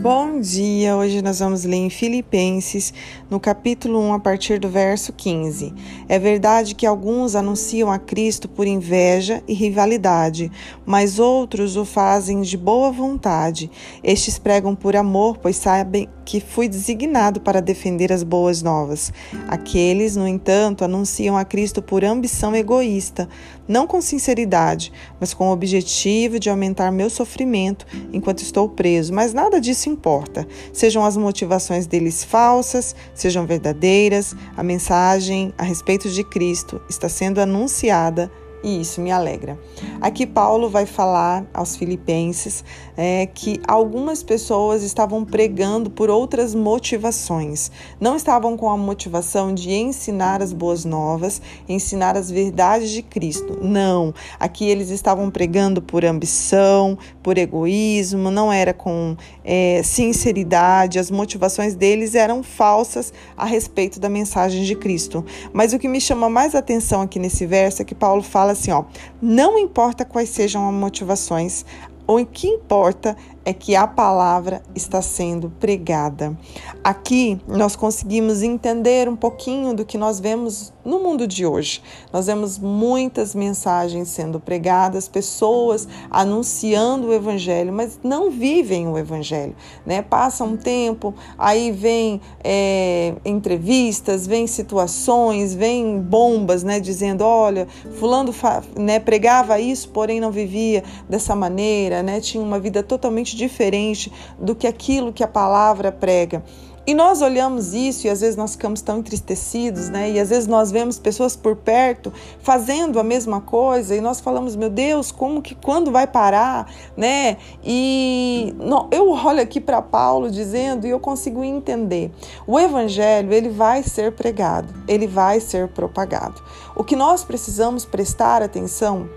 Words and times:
Bom 0.00 0.38
dia! 0.38 0.96
Hoje 0.96 1.20
nós 1.20 1.40
vamos 1.40 1.64
ler 1.64 1.74
em 1.74 1.90
Filipenses, 1.90 2.94
no 3.28 3.40
capítulo 3.40 3.98
1, 3.98 4.12
a 4.12 4.20
partir 4.20 4.60
do 4.60 4.68
verso 4.68 5.12
15. 5.12 5.74
É 6.08 6.20
verdade 6.20 6.76
que 6.76 6.86
alguns 6.86 7.34
anunciam 7.34 7.90
a 7.90 7.98
Cristo 7.98 8.48
por 8.48 8.64
inveja 8.64 9.42
e 9.48 9.52
rivalidade, 9.52 10.52
mas 10.86 11.18
outros 11.18 11.76
o 11.76 11.84
fazem 11.84 12.42
de 12.42 12.56
boa 12.56 12.92
vontade. 12.92 13.68
Estes 14.00 14.38
pregam 14.38 14.72
por 14.72 14.94
amor, 14.94 15.38
pois 15.38 15.56
sabem 15.56 16.08
que 16.24 16.38
fui 16.38 16.68
designado 16.68 17.40
para 17.40 17.60
defender 17.60 18.12
as 18.12 18.22
boas 18.22 18.62
novas. 18.62 19.12
Aqueles, 19.48 20.14
no 20.14 20.28
entanto, 20.28 20.84
anunciam 20.84 21.36
a 21.36 21.44
Cristo 21.44 21.82
por 21.82 22.04
ambição 22.04 22.54
egoísta, 22.54 23.28
não 23.68 23.86
com 23.86 24.00
sinceridade, 24.00 24.92
mas 25.20 25.34
com 25.34 25.48
o 25.48 25.52
objetivo 25.52 26.40
de 26.40 26.48
aumentar 26.48 26.90
meu 26.90 27.10
sofrimento 27.10 27.86
enquanto 28.12 28.40
estou 28.40 28.68
preso. 28.68 29.12
Mas 29.12 29.34
nada 29.34 29.60
disso 29.60 29.88
importa. 29.90 30.48
Sejam 30.72 31.04
as 31.04 31.16
motivações 31.16 31.86
deles 31.86 32.24
falsas, 32.24 32.96
sejam 33.14 33.46
verdadeiras, 33.46 34.34
a 34.56 34.62
mensagem 34.62 35.52
a 35.58 35.62
respeito 35.62 36.08
de 36.08 36.24
Cristo 36.24 36.80
está 36.88 37.08
sendo 37.08 37.40
anunciada 37.40 38.30
e 38.62 38.80
isso 38.80 39.00
me 39.00 39.10
alegra. 39.10 39.58
Aqui 40.00 40.26
Paulo 40.26 40.68
vai 40.68 40.86
falar 40.86 41.46
aos 41.54 41.76
filipenses 41.76 42.64
é, 42.98 43.26
que 43.26 43.60
algumas 43.68 44.24
pessoas 44.24 44.82
estavam 44.82 45.24
pregando 45.24 45.88
por 45.88 46.10
outras 46.10 46.52
motivações. 46.52 47.70
Não 48.00 48.16
estavam 48.16 48.56
com 48.56 48.68
a 48.68 48.76
motivação 48.76 49.54
de 49.54 49.70
ensinar 49.72 50.42
as 50.42 50.52
boas 50.52 50.84
novas, 50.84 51.40
ensinar 51.68 52.16
as 52.16 52.28
verdades 52.28 52.90
de 52.90 53.00
Cristo. 53.00 53.56
Não. 53.62 54.12
Aqui 54.40 54.68
eles 54.68 54.90
estavam 54.90 55.30
pregando 55.30 55.80
por 55.80 56.04
ambição, 56.04 56.98
por 57.22 57.38
egoísmo, 57.38 58.32
não 58.32 58.52
era 58.52 58.74
com 58.74 59.16
é, 59.44 59.80
sinceridade. 59.84 60.98
As 60.98 61.08
motivações 61.08 61.76
deles 61.76 62.16
eram 62.16 62.42
falsas 62.42 63.12
a 63.36 63.44
respeito 63.44 64.00
da 64.00 64.08
mensagem 64.08 64.64
de 64.64 64.74
Cristo. 64.74 65.24
Mas 65.52 65.72
o 65.72 65.78
que 65.78 65.86
me 65.86 66.00
chama 66.00 66.28
mais 66.28 66.56
atenção 66.56 67.02
aqui 67.02 67.20
nesse 67.20 67.46
verso 67.46 67.80
é 67.80 67.84
que 67.84 67.94
Paulo 67.94 68.24
fala 68.24 68.52
assim, 68.52 68.72
ó, 68.72 68.82
não 69.22 69.56
importa 69.56 70.04
quais 70.04 70.30
sejam 70.30 70.68
as 70.68 70.74
motivações, 70.74 71.64
o 72.08 72.24
que 72.24 72.48
importa 72.48 73.14
é 73.44 73.52
que 73.52 73.74
a 73.74 73.86
palavra 73.86 74.62
está 74.74 75.00
sendo 75.00 75.50
pregada. 75.58 76.36
Aqui 76.82 77.40
nós 77.46 77.74
conseguimos 77.74 78.42
entender 78.42 79.08
um 79.08 79.16
pouquinho 79.16 79.74
do 79.74 79.84
que 79.84 79.96
nós 79.96 80.20
vemos 80.20 80.72
no 80.84 81.00
mundo 81.00 81.26
de 81.26 81.44
hoje. 81.44 81.82
Nós 82.12 82.26
vemos 82.26 82.58
muitas 82.58 83.34
mensagens 83.34 84.08
sendo 84.08 84.40
pregadas, 84.40 85.06
pessoas 85.06 85.86
anunciando 86.10 87.08
o 87.08 87.12
evangelho, 87.12 87.72
mas 87.72 88.00
não 88.02 88.30
vivem 88.30 88.88
o 88.88 88.96
evangelho, 88.96 89.54
né? 89.84 90.00
Passa 90.00 90.44
um 90.44 90.56
tempo, 90.56 91.14
aí 91.36 91.70
vem 91.70 92.20
é, 92.42 93.14
entrevistas, 93.24 94.26
vem 94.26 94.46
situações, 94.46 95.54
vem 95.54 96.00
bombas, 96.00 96.62
né? 96.62 96.80
Dizendo, 96.80 97.22
olha, 97.22 97.68
fulano 97.98 98.34
né, 98.76 98.98
pregava 98.98 99.60
isso, 99.60 99.90
porém 99.90 100.20
não 100.20 100.30
vivia 100.30 100.82
dessa 101.08 101.36
maneira, 101.36 102.02
né? 102.02 102.20
Tinha 102.20 102.42
uma 102.42 102.58
vida 102.58 102.82
totalmente 102.82 103.27
diferente 103.36 104.12
do 104.38 104.54
que 104.54 104.66
aquilo 104.66 105.12
que 105.12 105.24
a 105.24 105.28
palavra 105.28 105.90
prega. 105.90 106.42
E 106.88 106.94
nós 106.94 107.20
olhamos 107.20 107.74
isso 107.74 108.06
e 108.06 108.10
às 108.10 108.22
vezes 108.22 108.34
nós 108.34 108.52
ficamos 108.52 108.80
tão 108.80 109.00
entristecidos, 109.00 109.90
né? 109.90 110.10
E 110.10 110.18
às 110.18 110.30
vezes 110.30 110.46
nós 110.46 110.70
vemos 110.70 110.98
pessoas 110.98 111.36
por 111.36 111.54
perto 111.54 112.10
fazendo 112.40 112.98
a 112.98 113.04
mesma 113.04 113.42
coisa 113.42 113.94
e 113.94 114.00
nós 114.00 114.20
falamos, 114.20 114.56
meu 114.56 114.70
Deus, 114.70 115.12
como 115.12 115.42
que 115.42 115.54
quando 115.54 115.92
vai 115.92 116.06
parar, 116.06 116.66
né? 116.96 117.36
E 117.62 118.54
não, 118.58 118.88
eu 118.90 119.10
olho 119.10 119.42
aqui 119.42 119.60
para 119.60 119.82
Paulo 119.82 120.30
dizendo 120.30 120.86
e 120.86 120.90
eu 120.90 120.98
consigo 120.98 121.44
entender. 121.44 122.10
O 122.46 122.58
evangelho, 122.58 123.34
ele 123.34 123.50
vai 123.50 123.82
ser 123.82 124.12
pregado, 124.12 124.72
ele 124.88 125.06
vai 125.06 125.40
ser 125.40 125.68
propagado. 125.68 126.42
O 126.74 126.82
que 126.82 126.96
nós 126.96 127.22
precisamos 127.22 127.84
prestar 127.84 128.40
atenção 128.40 129.10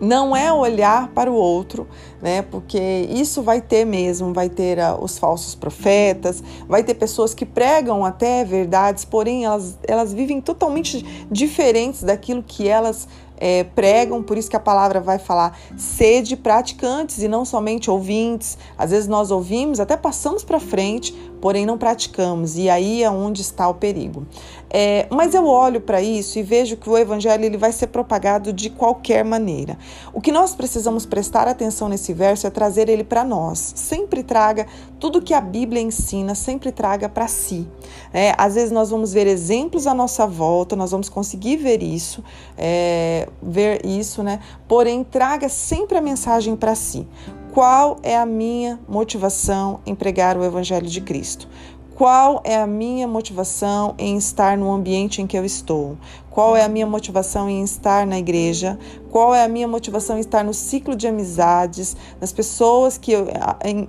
não 0.00 0.36
é 0.36 0.52
olhar 0.52 1.08
para 1.08 1.30
o 1.30 1.34
outro, 1.34 1.86
né? 2.20 2.42
Porque 2.42 2.78
isso 3.10 3.42
vai 3.42 3.60
ter 3.60 3.84
mesmo, 3.84 4.32
vai 4.32 4.48
ter 4.48 4.78
uh, 4.78 5.02
os 5.02 5.18
falsos 5.18 5.54
profetas, 5.54 6.42
vai 6.68 6.82
ter 6.82 6.94
pessoas 6.94 7.34
que 7.34 7.46
pregam 7.46 8.04
até 8.04 8.44
verdades, 8.44 9.04
porém 9.04 9.44
elas, 9.44 9.78
elas 9.86 10.12
vivem 10.12 10.40
totalmente 10.40 11.26
diferentes 11.30 12.02
daquilo 12.02 12.42
que 12.42 12.68
elas 12.68 13.08
é, 13.36 13.64
pregam, 13.64 14.22
por 14.22 14.38
isso 14.38 14.48
que 14.50 14.56
a 14.56 14.60
palavra 14.60 15.00
vai 15.00 15.18
falar 15.18 15.58
sede 15.76 16.36
praticantes 16.36 17.22
e 17.22 17.28
não 17.28 17.44
somente 17.44 17.90
ouvintes. 17.90 18.58
Às 18.76 18.90
vezes 18.90 19.08
nós 19.08 19.30
ouvimos, 19.30 19.80
até 19.80 19.96
passamos 19.96 20.44
para 20.44 20.58
frente, 20.58 21.12
porém 21.40 21.66
não 21.66 21.78
praticamos, 21.78 22.56
e 22.56 22.68
aí 22.68 23.02
é 23.02 23.10
onde 23.10 23.42
está 23.42 23.68
o 23.68 23.74
perigo. 23.74 24.26
É, 24.68 25.06
mas 25.10 25.34
eu 25.34 25.46
olho 25.46 25.80
para 25.80 26.02
isso 26.02 26.38
e 26.38 26.42
vejo 26.42 26.76
que 26.76 26.90
o 26.90 26.98
evangelho 26.98 27.44
ele 27.44 27.56
vai 27.56 27.72
ser 27.72 27.86
propagado 27.86 28.52
de 28.52 28.68
qualquer 28.68 29.24
maneira. 29.24 29.78
O 30.12 30.20
que 30.20 30.32
nós 30.32 30.54
precisamos 30.54 31.06
prestar 31.06 31.46
atenção 31.46 31.88
nesse 31.88 32.12
verso 32.12 32.46
é 32.46 32.50
trazer 32.50 32.88
ele 32.88 33.04
para 33.04 33.22
nós. 33.22 33.72
Sempre 33.76 34.22
traga 34.22 34.66
tudo 34.98 35.22
que 35.22 35.32
a 35.32 35.40
Bíblia 35.40 35.80
ensina, 35.80 36.34
sempre 36.34 36.72
traga 36.72 37.08
para 37.08 37.28
si. 37.28 37.66
É, 38.12 38.34
às 38.36 38.54
vezes 38.54 38.70
nós 38.70 38.90
vamos 38.90 39.12
ver 39.12 39.26
exemplos 39.26 39.86
à 39.86 39.94
nossa 39.94 40.26
volta, 40.26 40.74
nós 40.74 40.90
vamos 40.90 41.08
conseguir 41.08 41.56
ver 41.56 41.82
isso, 41.82 42.24
é, 42.56 43.25
ver 43.42 43.84
isso, 43.84 44.22
né? 44.22 44.40
Porém, 44.68 45.04
traga 45.04 45.48
sempre 45.48 45.98
a 45.98 46.00
mensagem 46.00 46.56
para 46.56 46.74
si. 46.74 47.06
Qual 47.52 47.98
é 48.02 48.16
a 48.16 48.26
minha 48.26 48.78
motivação 48.88 49.80
em 49.86 49.94
pregar 49.94 50.36
o 50.36 50.44
Evangelho 50.44 50.86
de 50.86 51.00
Cristo? 51.00 51.48
Qual 51.96 52.42
é 52.44 52.56
a 52.56 52.66
minha 52.66 53.08
motivação 53.08 53.94
em 53.96 54.18
estar 54.18 54.58
no 54.58 54.70
ambiente 54.70 55.22
em 55.22 55.26
que 55.26 55.38
eu 55.38 55.46
estou? 55.46 55.96
Qual 56.30 56.54
é 56.54 56.62
a 56.62 56.68
minha 56.68 56.86
motivação 56.86 57.48
em 57.48 57.64
estar 57.64 58.06
na 58.06 58.18
igreja? 58.18 58.78
Qual 59.10 59.34
é 59.34 59.42
a 59.42 59.48
minha 59.48 59.66
motivação 59.66 60.18
em 60.18 60.20
estar 60.20 60.44
no 60.44 60.52
ciclo 60.52 60.94
de 60.94 61.08
amizades, 61.08 61.96
nas 62.20 62.30
pessoas 62.34 62.98
que 62.98 63.12
eu, 63.12 63.26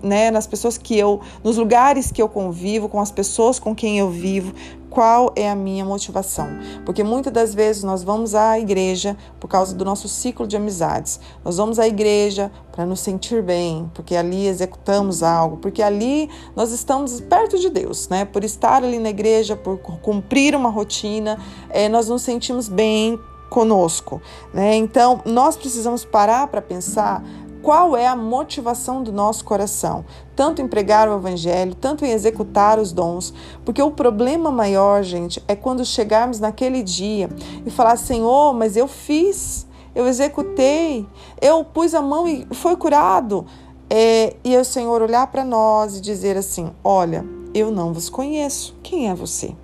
né, 0.02 0.32
nas 0.32 0.48
pessoas 0.48 0.78
que 0.78 0.98
eu, 0.98 1.20
nos 1.44 1.58
lugares 1.58 2.10
que 2.10 2.22
eu 2.22 2.30
convivo, 2.30 2.88
com 2.88 3.02
as 3.02 3.12
pessoas 3.12 3.60
com 3.60 3.76
quem 3.76 4.00
eu 4.00 4.10
vivo? 4.10 4.54
Qual 4.98 5.32
é 5.36 5.48
a 5.48 5.54
minha 5.54 5.86
motivação. 5.86 6.48
Porque 6.84 7.04
muitas 7.04 7.32
das 7.32 7.54
vezes 7.54 7.84
nós 7.84 8.02
vamos 8.02 8.34
à 8.34 8.58
igreja 8.58 9.16
por 9.40 9.48
causa 9.48 9.76
do 9.76 9.86
nosso 9.86 10.08
ciclo 10.08 10.48
de 10.48 10.58
amizades. 10.58 11.20
Nós 11.46 11.58
vamos 11.58 11.78
à 11.78 11.88
igreja 11.88 12.52
para 12.72 12.84
nos 12.84 13.02
sentir 13.02 13.44
bem, 13.44 13.92
porque 13.94 14.16
ali 14.16 14.48
executamos 14.48 15.22
algo, 15.22 15.58
porque 15.58 15.84
ali 15.84 16.32
nós 16.56 16.72
estamos 16.72 17.22
perto 17.22 17.60
de 17.60 17.70
Deus, 17.70 18.10
né? 18.10 18.26
Por 18.26 18.44
estar 18.44 18.84
ali 18.84 18.98
na 18.98 19.10
igreja, 19.10 19.56
por 19.56 19.78
cumprir 19.78 20.56
uma 20.56 20.72
rotina, 20.72 21.38
é, 21.70 21.88
nós 21.88 22.10
nos 22.10 22.24
sentimos 22.24 22.68
bem 22.68 23.20
conosco, 23.52 24.20
né? 24.52 24.78
Então 24.78 25.22
nós 25.26 25.56
precisamos 25.56 26.04
parar 26.06 26.48
para 26.48 26.60
pensar 26.60 27.24
qual 27.62 27.96
é 27.96 28.08
a 28.08 28.16
motivação 28.16 29.04
do 29.04 29.12
nosso 29.12 29.44
coração, 29.44 30.06
tanto 30.36 30.62
em 30.62 30.68
pregar 30.68 31.10
o 31.10 31.16
evangelho, 31.16 31.76
tanto 31.76 32.06
em 32.06 32.12
executar 32.12 32.80
os 32.80 32.92
dons, 32.92 33.34
porque 33.66 33.82
o 33.82 33.92
problema 33.92 34.52
maior, 34.52 35.04
gente, 35.04 35.44
é 35.48 35.56
quando 35.56 35.84
chegarmos 35.86 36.40
naquele 36.40 36.84
dia 36.84 37.30
e 37.66 37.70
falar: 37.70 37.98
Senhor, 37.98 38.54
mas 38.54 38.78
eu 38.78 38.88
fiz, 38.88 39.68
eu 39.96 40.08
executei, 40.08 41.08
eu 41.42 41.64
pus 41.64 41.94
a 41.94 42.02
mão 42.02 42.28
e 42.28 42.48
foi 42.52 42.76
curado. 42.76 43.46
É, 43.90 44.36
e 44.44 44.56
o 44.58 44.66
Senhor 44.66 45.02
olhar 45.02 45.28
para 45.28 45.46
nós 45.46 45.98
e 45.98 46.02
dizer 46.02 46.38
assim: 46.38 46.72
Olha, 46.84 47.26
eu 47.54 47.72
não 47.72 47.94
vos 47.94 48.10
conheço, 48.10 48.76
quem 48.84 49.10
é 49.10 49.16
você? 49.16 49.56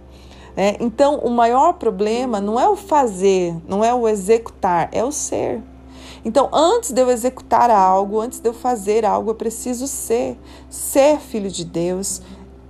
É, 0.55 0.77
então, 0.79 1.17
o 1.17 1.31
maior 1.31 1.73
problema 1.73 2.39
não 2.39 2.59
é 2.59 2.69
o 2.69 2.75
fazer, 2.75 3.55
não 3.67 3.83
é 3.83 3.93
o 3.93 4.07
executar, 4.07 4.87
é 4.91 5.03
o 5.03 5.11
ser. 5.11 5.61
Então, 6.25 6.49
antes 6.53 6.91
de 6.91 7.01
eu 7.01 7.09
executar 7.09 7.69
algo, 7.69 8.19
antes 8.19 8.39
de 8.39 8.47
eu 8.47 8.53
fazer 8.53 9.05
algo, 9.05 9.31
eu 9.31 9.35
preciso 9.35 9.87
ser, 9.87 10.39
ser 10.69 11.19
filho 11.19 11.49
de 11.49 11.65
Deus, 11.65 12.21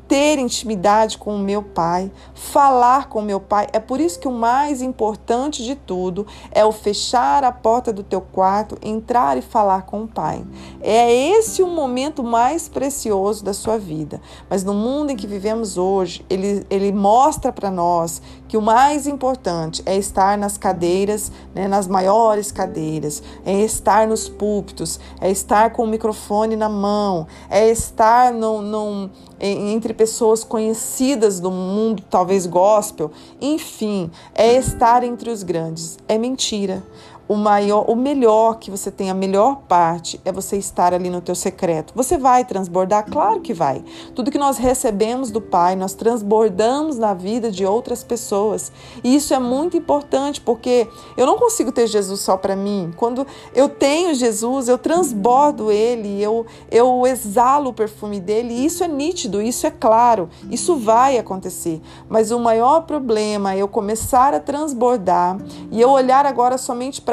ter 0.07 0.37
intimidade 0.37 1.17
com 1.17 1.35
o 1.35 1.39
meu 1.39 1.63
pai, 1.63 2.11
falar 2.35 3.09
com 3.09 3.17
o 3.17 3.23
meu 3.23 3.39
pai. 3.39 3.67
É 3.73 3.79
por 3.79 3.99
isso 3.99 4.19
que 4.19 4.27
o 4.27 4.31
mais 4.31 4.81
importante 4.81 5.63
de 5.63 5.75
tudo 5.75 6.27
é 6.51 6.63
o 6.63 6.71
fechar 6.71 7.43
a 7.43 7.51
porta 7.51 7.91
do 7.91 8.03
teu 8.03 8.21
quarto, 8.21 8.77
entrar 8.81 9.37
e 9.37 9.41
falar 9.41 9.83
com 9.87 10.03
o 10.03 10.07
pai. 10.07 10.45
É 10.81 11.11
esse 11.11 11.63
o 11.63 11.67
momento 11.67 12.23
mais 12.23 12.69
precioso 12.69 13.43
da 13.43 13.53
sua 13.53 13.77
vida. 13.77 14.21
Mas 14.49 14.63
no 14.63 14.73
mundo 14.73 15.11
em 15.11 15.15
que 15.15 15.25
vivemos 15.25 15.77
hoje, 15.77 16.25
ele, 16.29 16.65
ele 16.69 16.91
mostra 16.91 17.51
para 17.51 17.71
nós 17.71 18.21
que 18.53 18.57
o 18.57 18.61
mais 18.61 19.07
importante 19.07 19.81
é 19.83 19.97
estar 19.97 20.37
nas 20.37 20.59
cadeiras, 20.59 21.31
né, 21.55 21.67
nas 21.67 21.87
maiores 21.87 22.51
cadeiras, 22.51 23.23
é 23.43 23.61
estar 23.61 24.05
nos 24.07 24.29
púlpitos, 24.29 24.99
é 25.19 25.31
estar 25.31 25.71
com 25.71 25.85
o 25.85 25.87
microfone 25.87 26.55
na 26.55 26.69
mão, 26.69 27.25
é 27.49 27.67
estar 27.71 28.31
num, 28.31 28.61
num, 28.61 29.09
entre 29.39 29.91
pessoas 29.91 30.43
conhecidas 30.43 31.39
do 31.39 31.49
mundo, 31.49 32.03
talvez 32.07 32.45
gospel, 32.45 33.09
enfim, 33.41 34.11
é 34.35 34.53
estar 34.53 35.03
entre 35.03 35.31
os 35.31 35.41
grandes. 35.41 35.97
É 36.07 36.19
mentira. 36.19 36.83
O 37.27 37.35
maior, 37.35 37.89
o 37.89 37.95
melhor 37.95 38.59
que 38.59 38.69
você 38.69 38.91
tem, 38.91 39.09
a 39.09 39.13
melhor 39.13 39.61
parte 39.67 40.19
é 40.25 40.31
você 40.31 40.57
estar 40.57 40.93
ali 40.93 41.09
no 41.09 41.21
teu 41.21 41.35
secreto. 41.35 41.93
Você 41.95 42.17
vai 42.17 42.43
transbordar? 42.43 43.09
Claro 43.09 43.39
que 43.39 43.53
vai. 43.53 43.83
Tudo 44.13 44.29
que 44.29 44.37
nós 44.37 44.57
recebemos 44.57 45.31
do 45.31 45.39
Pai, 45.39 45.75
nós 45.75 45.93
transbordamos 45.93 46.97
na 46.97 47.13
vida 47.13 47.49
de 47.49 47.65
outras 47.65 48.03
pessoas. 48.03 48.71
E 49.03 49.15
isso 49.15 49.33
é 49.33 49.39
muito 49.39 49.77
importante, 49.77 50.41
porque 50.41 50.87
eu 51.15 51.25
não 51.25 51.37
consigo 51.37 51.71
ter 51.71 51.87
Jesus 51.87 52.19
só 52.19 52.35
para 52.35 52.55
mim. 52.55 52.93
Quando 52.97 53.25
eu 53.55 53.69
tenho 53.69 54.13
Jesus, 54.13 54.67
eu 54.67 54.77
transbordo 54.77 55.71
ele, 55.71 56.21
eu, 56.21 56.45
eu 56.69 57.07
exalo 57.07 57.69
o 57.69 57.73
perfume 57.73 58.19
dele, 58.19 58.53
e 58.53 58.65
isso 58.65 58.83
é 58.83 58.87
nítido, 58.87 59.41
isso 59.41 59.65
é 59.65 59.71
claro, 59.71 60.29
isso 60.51 60.75
vai 60.75 61.17
acontecer. 61.17 61.81
Mas 62.09 62.31
o 62.31 62.39
maior 62.39 62.81
problema 62.81 63.53
é 63.53 63.59
eu 63.59 63.67
começar 63.67 64.33
a 64.33 64.39
transbordar 64.39 65.37
e 65.71 65.79
eu 65.79 65.89
olhar 65.89 66.25
agora 66.25 66.57
somente 66.57 67.01
para 67.01 67.12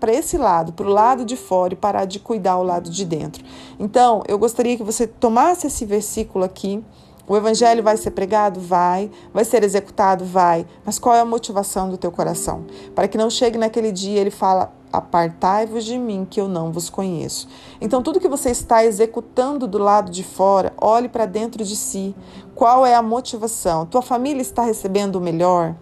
para 0.00 0.12
esse 0.12 0.36
lado, 0.36 0.72
para 0.72 0.86
o 0.86 0.90
lado 0.90 1.24
de 1.24 1.36
fora 1.36 1.74
e 1.74 1.76
parar 1.76 2.04
de 2.04 2.18
cuidar 2.18 2.56
o 2.58 2.62
lado 2.62 2.90
de 2.90 3.04
dentro. 3.04 3.44
Então, 3.78 4.22
eu 4.26 4.38
gostaria 4.38 4.76
que 4.76 4.82
você 4.82 5.06
tomasse 5.06 5.66
esse 5.66 5.84
versículo 5.84 6.44
aqui. 6.44 6.82
O 7.28 7.36
evangelho 7.36 7.82
vai 7.82 7.96
ser 7.96 8.12
pregado? 8.12 8.60
Vai. 8.60 9.10
Vai 9.34 9.44
ser 9.44 9.64
executado? 9.64 10.24
Vai. 10.24 10.64
Mas 10.84 10.98
qual 10.98 11.14
é 11.14 11.20
a 11.20 11.24
motivação 11.24 11.88
do 11.88 11.96
teu 11.96 12.12
coração? 12.12 12.64
Para 12.94 13.08
que 13.08 13.18
não 13.18 13.28
chegue 13.28 13.58
naquele 13.58 13.90
dia 13.90 14.20
ele 14.20 14.30
fala: 14.30 14.72
Apartai-vos 14.92 15.84
de 15.84 15.98
mim, 15.98 16.26
que 16.28 16.40
eu 16.40 16.48
não 16.48 16.70
vos 16.70 16.88
conheço. 16.88 17.48
Então, 17.80 18.02
tudo 18.02 18.20
que 18.20 18.28
você 18.28 18.50
está 18.50 18.84
executando 18.84 19.66
do 19.66 19.78
lado 19.78 20.10
de 20.10 20.22
fora, 20.22 20.72
olhe 20.80 21.08
para 21.08 21.26
dentro 21.26 21.64
de 21.64 21.76
si. 21.76 22.14
Qual 22.54 22.86
é 22.86 22.94
a 22.94 23.02
motivação? 23.02 23.84
Tua 23.84 24.02
família 24.02 24.40
está 24.40 24.62
recebendo 24.62 25.16
o 25.16 25.20
melhor? 25.20 25.74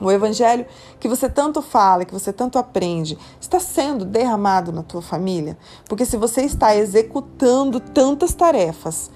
O 0.00 0.10
evangelho 0.10 0.66
que 0.98 1.08
você 1.08 1.28
tanto 1.28 1.62
fala, 1.62 2.04
que 2.04 2.12
você 2.12 2.32
tanto 2.32 2.58
aprende, 2.58 3.16
está 3.40 3.60
sendo 3.60 4.04
derramado 4.04 4.72
na 4.72 4.82
tua 4.82 5.00
família? 5.00 5.56
Porque 5.88 6.04
se 6.04 6.16
você 6.16 6.42
está 6.42 6.74
executando 6.74 7.78
tantas 7.80 8.34
tarefas 8.34 9.10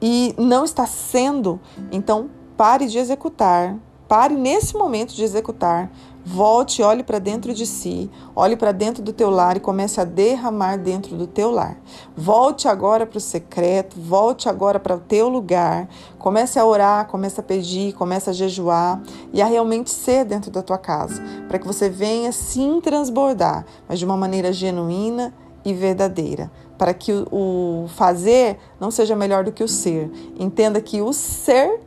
e 0.00 0.34
não 0.38 0.64
está 0.64 0.86
sendo, 0.86 1.60
então 1.90 2.30
pare 2.56 2.86
de 2.86 2.98
executar, 2.98 3.76
pare 4.08 4.34
nesse 4.34 4.74
momento 4.74 5.14
de 5.14 5.22
executar, 5.22 5.90
Volte, 6.24 6.82
olhe 6.82 7.02
para 7.02 7.18
dentro 7.18 7.52
de 7.52 7.66
si, 7.66 8.08
olhe 8.34 8.56
para 8.56 8.70
dentro 8.70 9.02
do 9.02 9.12
teu 9.12 9.28
lar 9.28 9.56
e 9.56 9.60
comece 9.60 10.00
a 10.00 10.04
derramar 10.04 10.76
dentro 10.76 11.16
do 11.16 11.26
teu 11.26 11.50
lar. 11.50 11.76
Volte 12.16 12.68
agora 12.68 13.04
para 13.04 13.18
o 13.18 13.20
secreto, 13.20 14.00
volte 14.00 14.48
agora 14.48 14.78
para 14.78 14.94
o 14.94 15.00
teu 15.00 15.28
lugar, 15.28 15.88
comece 16.20 16.60
a 16.60 16.64
orar, 16.64 17.08
comece 17.08 17.40
a 17.40 17.42
pedir, 17.42 17.94
comece 17.94 18.30
a 18.30 18.32
jejuar 18.32 19.02
e 19.32 19.42
a 19.42 19.46
realmente 19.46 19.90
ser 19.90 20.24
dentro 20.24 20.48
da 20.50 20.62
tua 20.62 20.78
casa, 20.78 21.20
para 21.48 21.58
que 21.58 21.66
você 21.66 21.90
venha 21.90 22.30
sim 22.30 22.80
transbordar, 22.80 23.66
mas 23.88 23.98
de 23.98 24.04
uma 24.04 24.16
maneira 24.16 24.52
genuína 24.52 25.34
e 25.64 25.74
verdadeira, 25.74 26.52
para 26.78 26.94
que 26.94 27.12
o 27.32 27.86
fazer 27.96 28.58
não 28.78 28.92
seja 28.92 29.16
melhor 29.16 29.42
do 29.42 29.50
que 29.50 29.64
o 29.64 29.68
ser. 29.68 30.08
Entenda 30.38 30.80
que 30.80 31.02
o 31.02 31.12
ser 31.12 31.80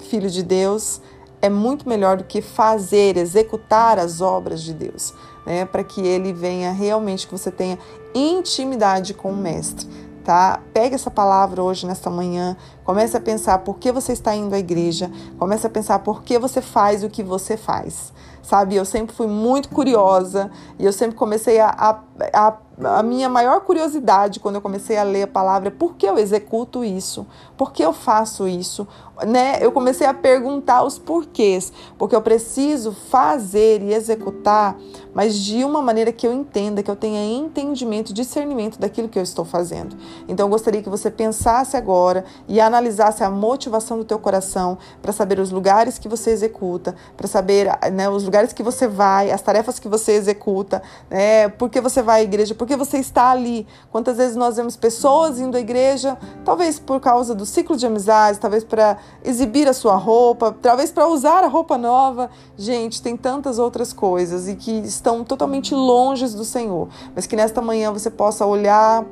filho 0.00 0.28
de 0.28 0.42
Deus 0.42 1.00
é 1.42 1.50
muito 1.50 1.88
melhor 1.88 2.16
do 2.16 2.24
que 2.24 2.40
fazer, 2.40 3.16
executar 3.16 3.98
as 3.98 4.20
obras 4.20 4.62
de 4.62 4.72
Deus, 4.72 5.12
né? 5.44 5.64
Para 5.64 5.82
que 5.82 6.00
ele 6.00 6.32
venha 6.32 6.70
realmente, 6.70 7.26
que 7.26 7.36
você 7.36 7.50
tenha 7.50 7.76
intimidade 8.14 9.12
com 9.12 9.32
o 9.32 9.36
Mestre, 9.36 9.88
tá? 10.24 10.60
Pegue 10.72 10.94
essa 10.94 11.10
palavra 11.10 11.60
hoje, 11.60 11.84
nesta 11.84 12.08
manhã, 12.08 12.56
comece 12.84 13.16
a 13.16 13.20
pensar 13.20 13.58
por 13.58 13.78
que 13.78 13.90
você 13.90 14.12
está 14.12 14.34
indo 14.36 14.54
à 14.54 14.58
igreja, 14.58 15.10
comece 15.36 15.66
a 15.66 15.70
pensar 15.70 15.98
por 15.98 16.22
que 16.22 16.38
você 16.38 16.62
faz 16.62 17.02
o 17.02 17.10
que 17.10 17.24
você 17.24 17.56
faz, 17.56 18.12
sabe? 18.42 18.76
Eu 18.76 18.84
sempre 18.84 19.14
fui 19.14 19.26
muito 19.26 19.68
curiosa 19.68 20.50
e 20.78 20.84
eu 20.84 20.92
sempre 20.92 21.16
comecei 21.16 21.60
a, 21.60 21.68
a, 21.68 22.00
a 22.32 22.56
a 22.84 23.02
minha 23.02 23.28
maior 23.28 23.60
curiosidade 23.60 24.40
quando 24.40 24.56
eu 24.56 24.60
comecei 24.60 24.96
a 24.96 25.02
ler 25.02 25.22
a 25.22 25.26
palavra 25.26 25.68
é 25.68 25.70
por 25.70 25.94
que 25.94 26.06
eu 26.06 26.18
executo 26.18 26.84
isso? 26.84 27.26
Por 27.56 27.72
que 27.72 27.84
eu 27.84 27.92
faço 27.92 28.48
isso? 28.48 28.86
Né? 29.26 29.58
Eu 29.60 29.70
comecei 29.70 30.06
a 30.06 30.14
perguntar 30.14 30.82
os 30.82 30.98
porquês, 30.98 31.72
porque 31.98 32.16
eu 32.16 32.22
preciso 32.22 32.92
fazer 32.92 33.82
e 33.82 33.92
executar, 33.92 34.76
mas 35.14 35.36
de 35.36 35.62
uma 35.64 35.82
maneira 35.82 36.10
que 36.10 36.26
eu 36.26 36.32
entenda, 36.32 36.82
que 36.82 36.90
eu 36.90 36.96
tenha 36.96 37.22
entendimento, 37.24 38.12
discernimento 38.12 38.80
daquilo 38.80 39.08
que 39.08 39.18
eu 39.18 39.22
estou 39.22 39.44
fazendo. 39.44 39.96
Então 40.26 40.46
eu 40.46 40.50
gostaria 40.50 40.82
que 40.82 40.88
você 40.88 41.10
pensasse 41.10 41.76
agora 41.76 42.24
e 42.48 42.60
analisasse 42.60 43.22
a 43.22 43.30
motivação 43.30 43.98
do 43.98 44.04
teu 44.04 44.18
coração 44.18 44.78
para 45.00 45.12
saber 45.12 45.38
os 45.38 45.50
lugares 45.50 45.98
que 45.98 46.08
você 46.08 46.30
executa, 46.30 46.96
para 47.16 47.28
saber 47.28 47.68
né, 47.92 48.08
os 48.08 48.24
lugares 48.32 48.54
que 48.54 48.62
você 48.62 48.88
vai, 48.88 49.30
as 49.30 49.42
tarefas 49.42 49.78
que 49.78 49.86
você 49.86 50.12
executa, 50.12 50.82
né, 51.10 51.50
por 51.50 51.68
que 51.68 51.82
você 51.82 52.00
vai 52.00 52.20
à 52.20 52.24
igreja, 52.24 52.54
por 52.54 52.66
que 52.66 52.74
você 52.74 52.96
está 52.96 53.30
ali. 53.30 53.66
Quantas 53.90 54.16
vezes 54.16 54.36
nós 54.36 54.56
vemos 54.56 54.74
pessoas 54.74 55.38
indo 55.38 55.54
à 55.54 55.60
igreja, 55.60 56.16
talvez 56.42 56.78
por 56.78 56.98
causa 56.98 57.34
do 57.34 57.44
ciclo 57.44 57.76
de 57.76 57.86
amizades, 57.86 58.40
talvez 58.40 58.64
para 58.64 58.96
exibir 59.22 59.68
a 59.68 59.74
sua 59.74 59.96
roupa, 59.96 60.56
talvez 60.62 60.90
para 60.90 61.06
usar 61.06 61.44
a 61.44 61.46
roupa 61.46 61.76
nova. 61.76 62.30
Gente, 62.56 63.02
tem 63.02 63.18
tantas 63.18 63.58
outras 63.58 63.92
coisas 63.92 64.48
e 64.48 64.54
que 64.54 64.78
estão 64.78 65.22
totalmente 65.22 65.74
longe 65.74 66.26
do 66.34 66.44
Senhor, 66.44 66.88
mas 67.14 67.26
que 67.26 67.36
nesta 67.36 67.60
manhã 67.60 67.92
você 67.92 68.08
possa 68.08 68.46
olhar 68.46 69.04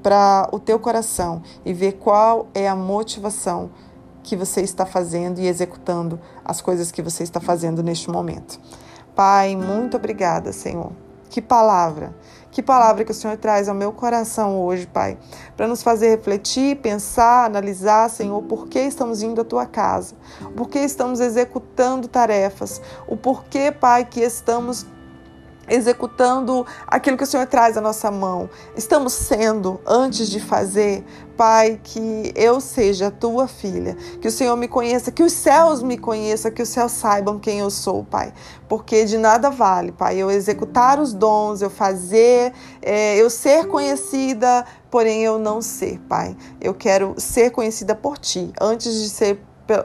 para 0.00 0.48
o 0.52 0.60
teu 0.60 0.78
coração 0.78 1.42
e 1.64 1.72
ver 1.72 1.94
qual 1.94 2.46
é 2.54 2.68
a 2.68 2.76
motivação 2.76 3.70
que 4.22 4.36
você 4.36 4.60
está 4.60 4.86
fazendo 4.86 5.38
e 5.38 5.46
executando 5.46 6.20
as 6.44 6.60
coisas 6.60 6.90
que 6.90 7.02
você 7.02 7.22
está 7.22 7.40
fazendo 7.40 7.82
neste 7.82 8.10
momento. 8.10 8.60
Pai, 9.14 9.56
muito 9.56 9.96
obrigada, 9.96 10.52
Senhor. 10.52 10.92
Que 11.28 11.40
palavra, 11.40 12.12
que 12.50 12.60
palavra 12.60 13.04
que 13.04 13.12
o 13.12 13.14
Senhor 13.14 13.36
traz 13.36 13.68
ao 13.68 13.74
meu 13.74 13.92
coração 13.92 14.60
hoje, 14.60 14.84
Pai, 14.86 15.16
para 15.56 15.68
nos 15.68 15.80
fazer 15.80 16.08
refletir, 16.10 16.76
pensar, 16.78 17.44
analisar, 17.46 18.10
Senhor, 18.10 18.42
por 18.42 18.66
que 18.66 18.80
estamos 18.80 19.22
indo 19.22 19.40
à 19.40 19.44
tua 19.44 19.64
casa, 19.64 20.16
por 20.56 20.68
que 20.68 20.80
estamos 20.80 21.20
executando 21.20 22.08
tarefas, 22.08 22.82
o 23.06 23.16
porquê, 23.16 23.70
Pai, 23.70 24.04
que 24.04 24.20
estamos 24.20 24.84
executando 25.70 26.66
aquilo 26.86 27.16
que 27.16 27.24
o 27.24 27.26
Senhor 27.26 27.46
traz 27.46 27.76
à 27.76 27.80
nossa 27.80 28.10
mão. 28.10 28.50
Estamos 28.76 29.12
sendo, 29.12 29.80
antes 29.86 30.28
de 30.28 30.40
fazer, 30.40 31.04
Pai, 31.36 31.80
que 31.82 32.32
eu 32.34 32.60
seja 32.60 33.10
tua 33.10 33.48
filha, 33.48 33.96
que 34.20 34.28
o 34.28 34.30
Senhor 34.30 34.54
me 34.56 34.68
conheça, 34.68 35.10
que 35.10 35.22
os 35.22 35.32
céus 35.32 35.82
me 35.82 35.96
conheçam, 35.96 36.50
que 36.50 36.60
os 36.60 36.68
céus 36.68 36.92
saibam 36.92 37.38
quem 37.38 37.60
eu 37.60 37.70
sou, 37.70 38.04
Pai. 38.04 38.34
Porque 38.68 39.06
de 39.06 39.16
nada 39.16 39.48
vale, 39.48 39.92
Pai, 39.92 40.18
eu 40.18 40.30
executar 40.30 41.00
os 41.00 41.14
dons, 41.14 41.62
eu 41.62 41.70
fazer, 41.70 42.52
é, 42.82 43.16
eu 43.16 43.30
ser 43.30 43.66
conhecida, 43.68 44.66
porém 44.90 45.22
eu 45.22 45.38
não 45.38 45.62
ser, 45.62 45.98
Pai. 46.00 46.36
Eu 46.60 46.74
quero 46.74 47.14
ser 47.16 47.50
conhecida 47.50 47.94
por 47.94 48.18
Ti, 48.18 48.52
antes 48.60 48.92
de 48.92 49.08
ser 49.08 49.40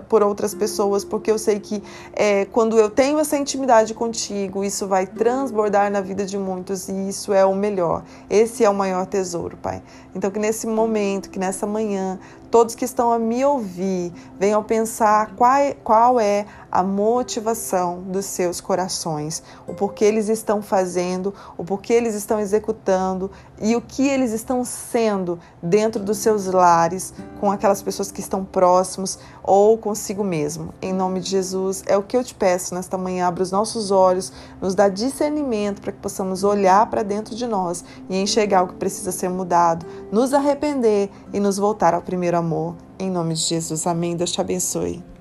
por 0.07 0.23
outras 0.23 0.53
pessoas, 0.53 1.03
porque 1.03 1.31
eu 1.31 1.37
sei 1.37 1.59
que 1.59 1.81
é, 2.13 2.45
quando 2.45 2.77
eu 2.77 2.89
tenho 2.89 3.19
essa 3.19 3.37
intimidade 3.37 3.93
contigo, 3.93 4.63
isso 4.63 4.87
vai 4.87 5.05
transbordar 5.05 5.91
na 5.91 6.01
vida 6.01 6.25
de 6.25 6.37
muitos 6.37 6.89
e 6.89 7.09
isso 7.09 7.33
é 7.33 7.45
o 7.45 7.55
melhor. 7.55 8.03
Esse 8.29 8.63
é 8.63 8.69
o 8.69 8.73
maior 8.73 9.05
tesouro, 9.05 9.57
Pai. 9.57 9.81
Então, 10.15 10.31
que 10.31 10.39
nesse 10.39 10.65
momento, 10.65 11.29
que 11.29 11.37
nessa 11.37 11.67
manhã, 11.67 12.19
todos 12.49 12.73
que 12.73 12.85
estão 12.85 13.11
a 13.11 13.19
me 13.19 13.43
ouvir 13.43 14.13
venham 14.39 14.63
pensar 14.63 15.35
qual 15.35 15.55
é, 15.55 15.73
qual 15.73 16.19
é 16.19 16.45
a 16.71 16.81
motivação 16.81 18.01
dos 18.01 18.25
seus 18.25 18.61
corações, 18.61 19.43
o 19.67 19.73
porquê 19.73 20.05
eles 20.05 20.29
estão 20.29 20.61
fazendo, 20.61 21.33
o 21.57 21.65
porquê 21.65 21.93
eles 21.93 22.15
estão 22.15 22.39
executando 22.39 23.29
e 23.61 23.75
o 23.75 23.81
que 23.81 24.07
eles 24.07 24.31
estão 24.31 24.63
sendo 24.63 25.39
dentro 25.61 26.03
dos 26.03 26.17
seus 26.17 26.45
lares, 26.45 27.13
com 27.39 27.51
aquelas 27.51 27.81
pessoas 27.81 28.11
que 28.11 28.19
estão 28.19 28.43
próximos 28.43 29.19
ou 29.43 29.77
consigo 29.77 30.23
mesmo. 30.23 30.73
Em 30.81 30.93
nome 30.93 31.19
de 31.19 31.29
Jesus, 31.29 31.83
é 31.87 31.97
o 31.97 32.03
que 32.03 32.17
eu 32.17 32.23
te 32.23 32.33
peço 32.33 32.73
nesta 32.73 32.97
manhã. 32.97 33.27
Abra 33.27 33.43
os 33.43 33.51
nossos 33.51 33.91
olhos, 33.91 34.31
nos 34.61 34.75
dá 34.75 34.89
discernimento 34.89 35.81
para 35.81 35.91
que 35.91 35.99
possamos 35.99 36.43
olhar 36.43 36.89
para 36.89 37.03
dentro 37.03 37.35
de 37.35 37.47
nós 37.47 37.83
e 38.09 38.17
enxergar 38.17 38.63
o 38.63 38.67
que 38.67 38.75
precisa 38.75 39.11
ser 39.11 39.29
mudado, 39.29 39.85
nos 40.11 40.33
arrepender 40.33 41.09
e 41.33 41.39
nos 41.39 41.57
voltar 41.57 41.93
ao 41.93 42.01
primeiro 42.01 42.37
amor. 42.37 42.75
Em 42.97 43.09
nome 43.09 43.33
de 43.33 43.41
Jesus, 43.41 43.85
amém. 43.87 44.15
Deus 44.15 44.31
te 44.31 44.41
abençoe. 44.41 45.14